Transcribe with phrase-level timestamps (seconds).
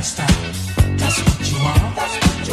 [0.00, 0.26] don't.
[0.96, 1.92] That's what you are.
[1.94, 2.48] That's what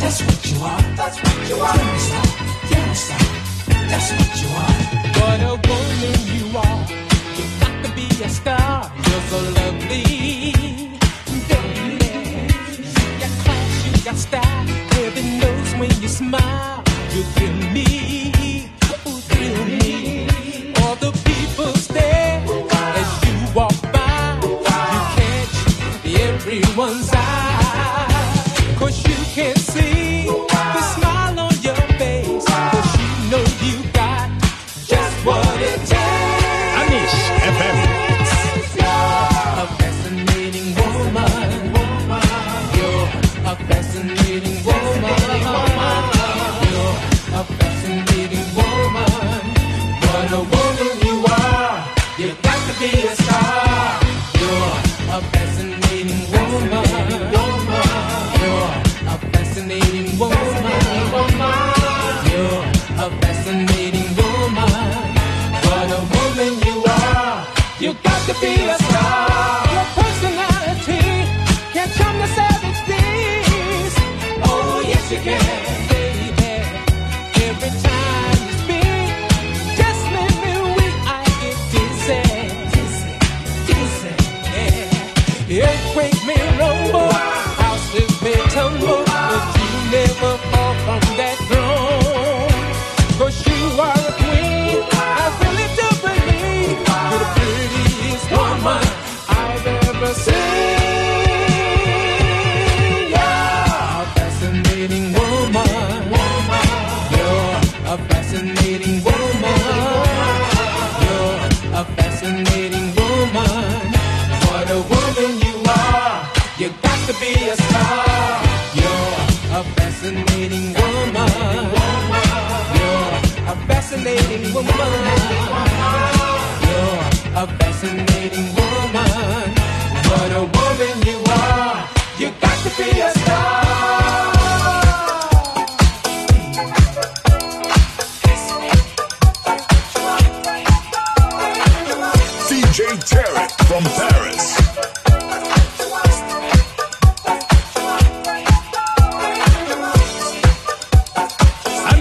[0.00, 0.82] That's what you are.
[0.96, 1.48] That's what
[3.90, 4.76] That's what you are.
[5.20, 6.80] What a woman you are.
[7.36, 8.90] You got to be a star.
[9.06, 10.04] You're so lovely,
[11.52, 12.88] baby.
[12.88, 13.72] You got class.
[13.84, 14.66] You got style.
[14.96, 16.82] Heaven knows when you smile.
[17.12, 18.21] You give me.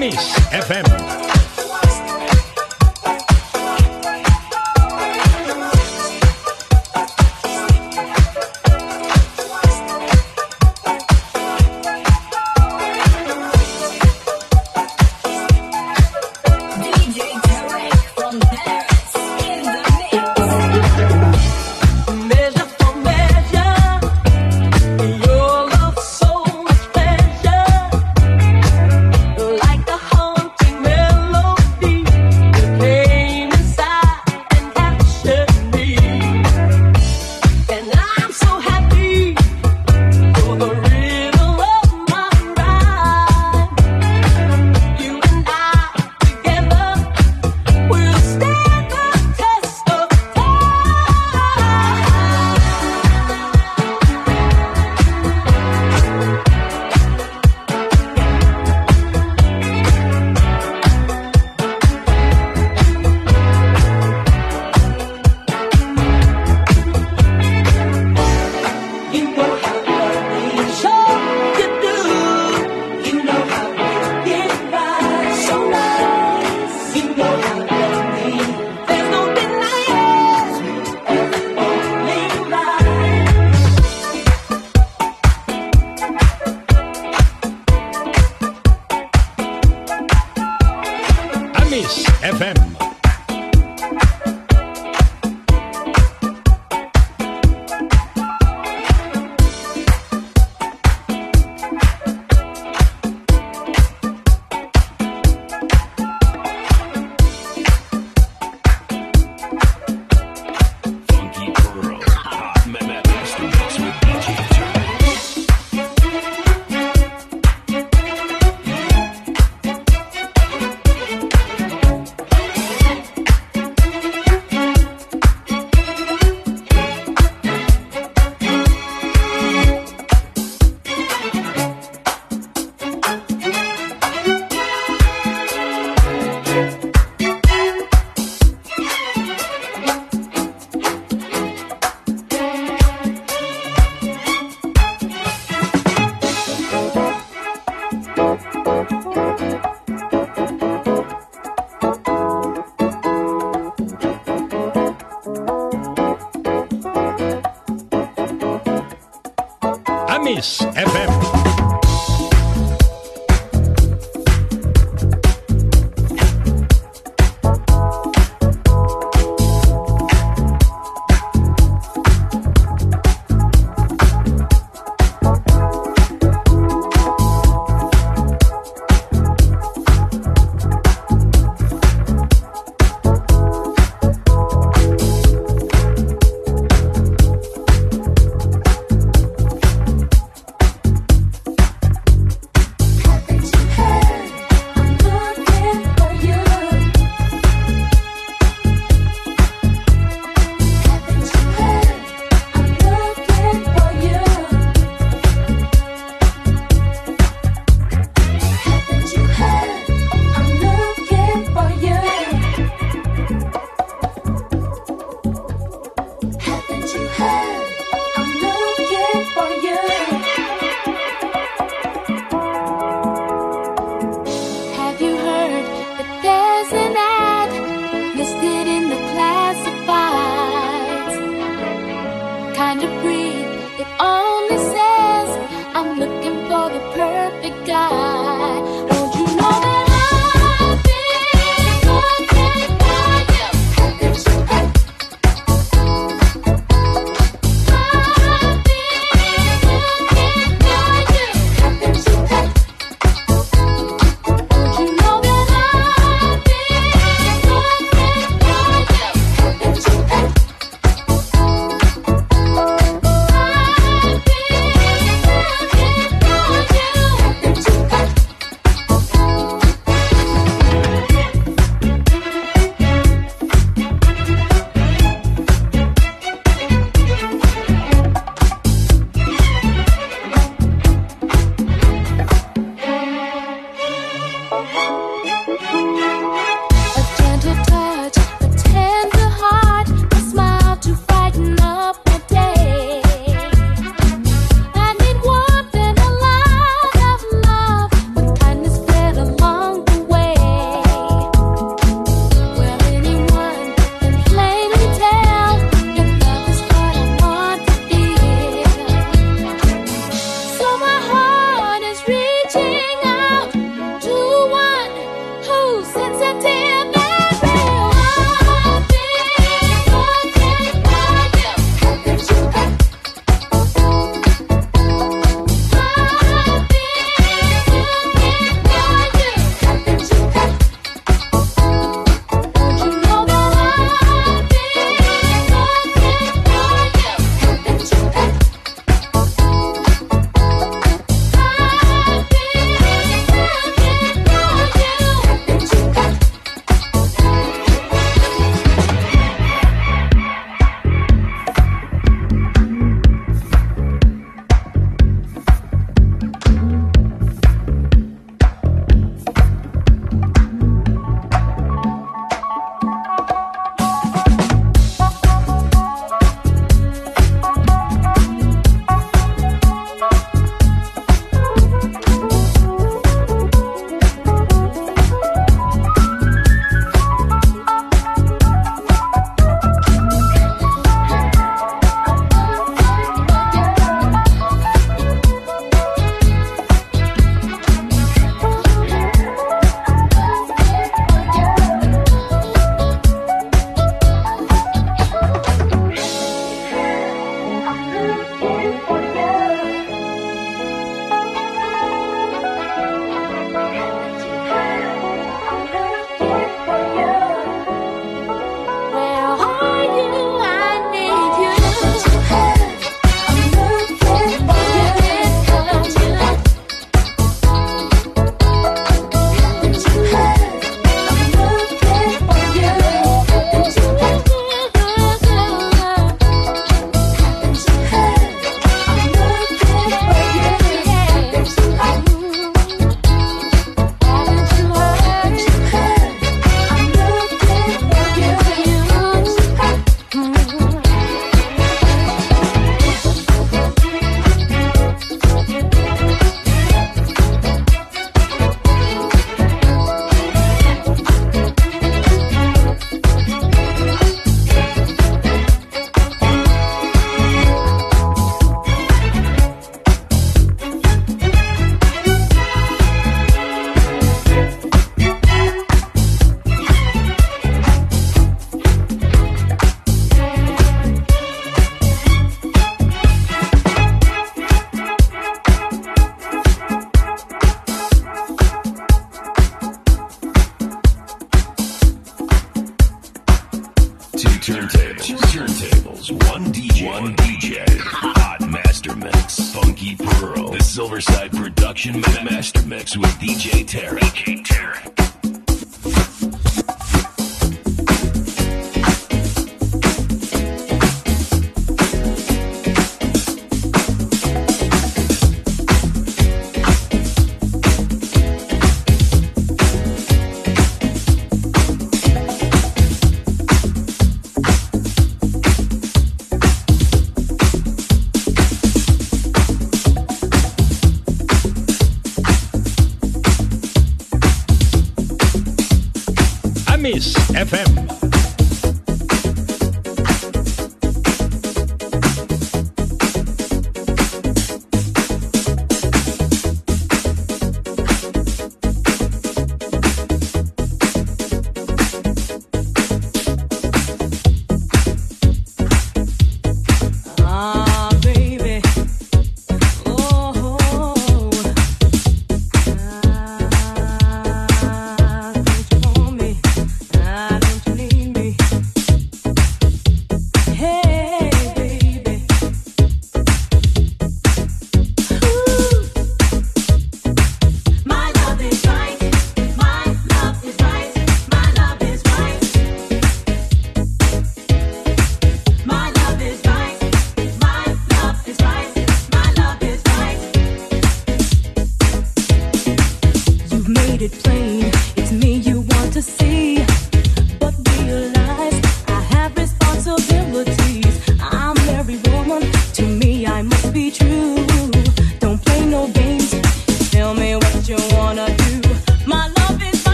[0.00, 0.16] Miss
[0.50, 1.09] FM.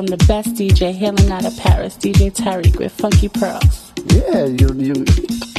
[0.00, 3.92] From the best DJ hailing out of Paris, DJ Tariq with Funky Pearls.
[4.06, 5.49] Yeah, you you.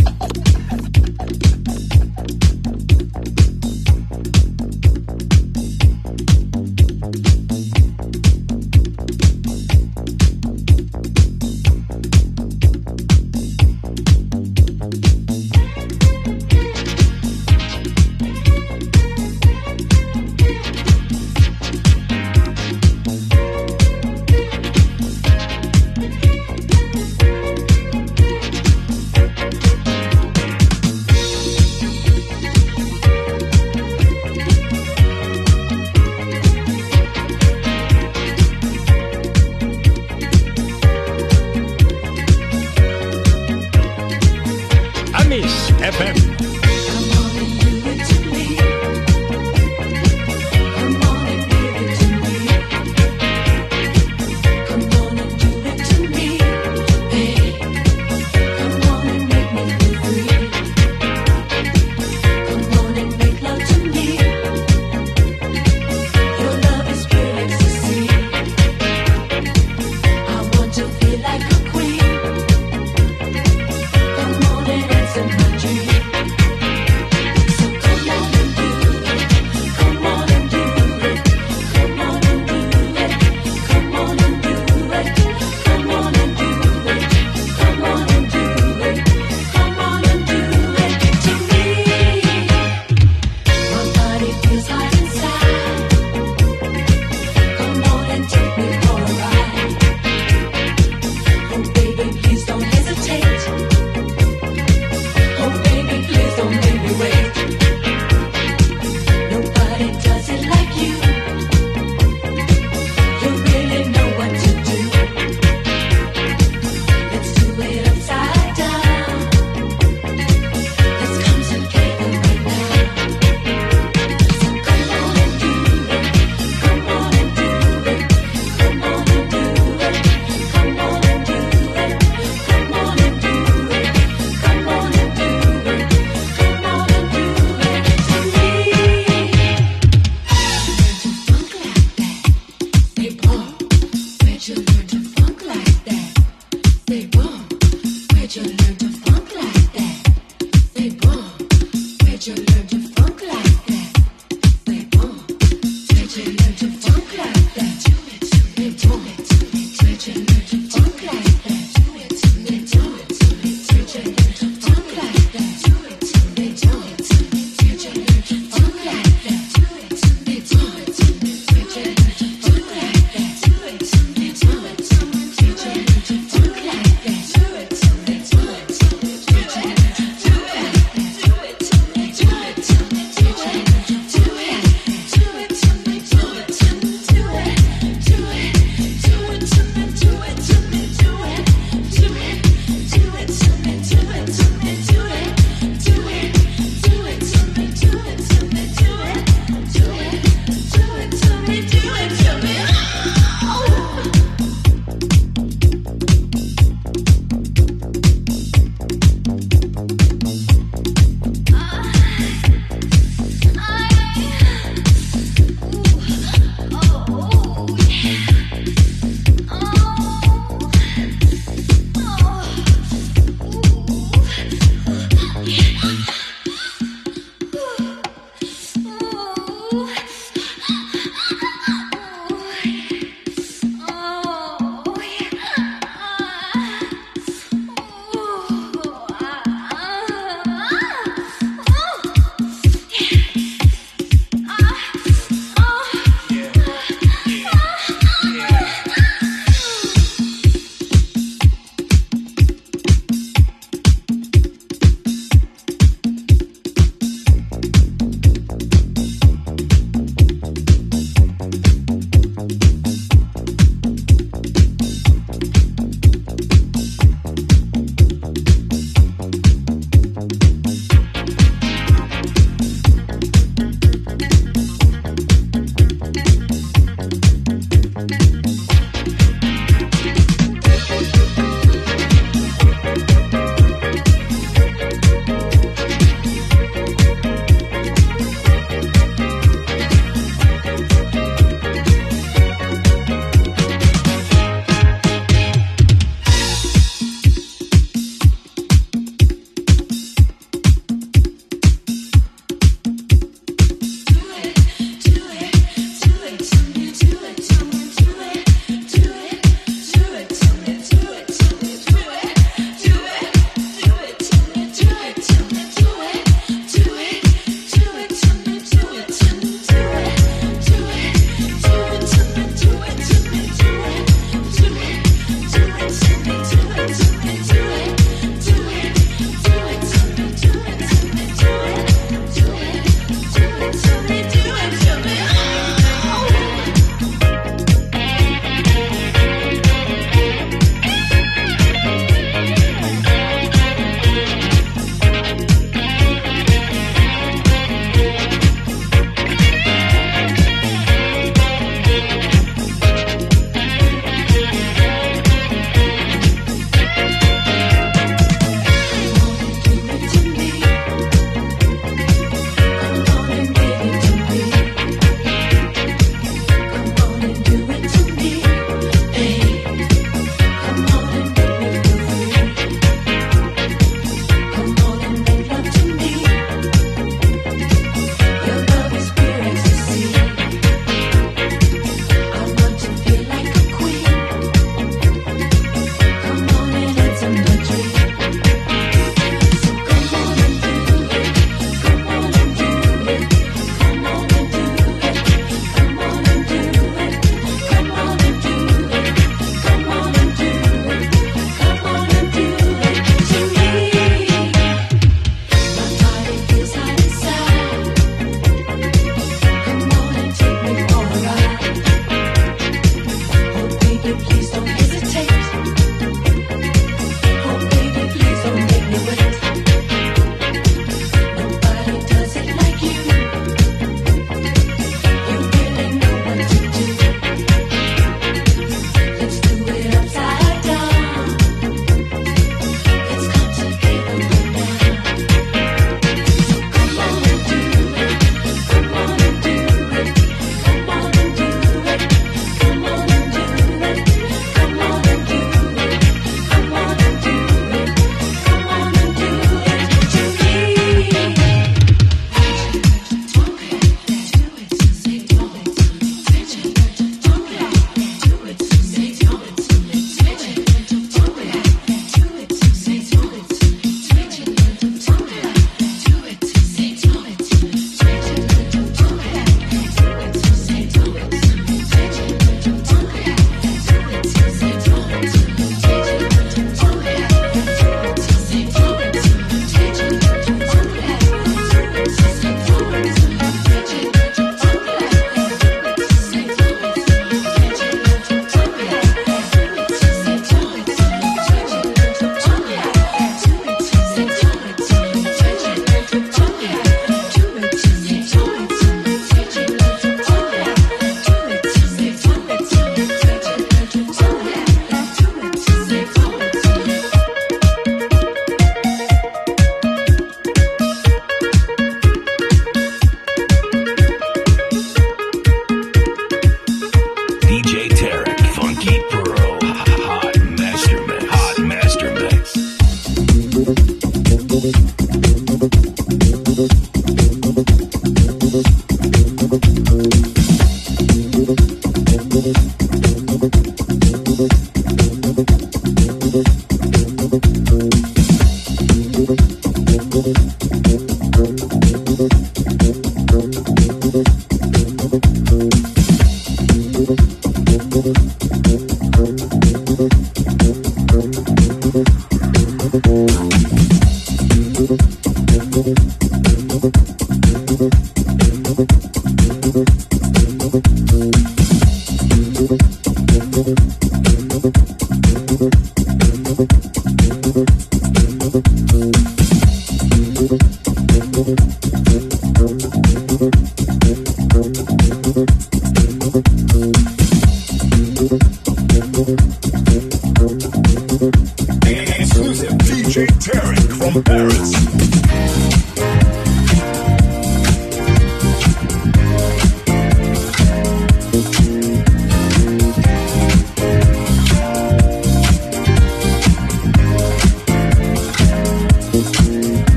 [583.40, 585.11] Tarek from Paris.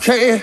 [0.00, 0.42] okay.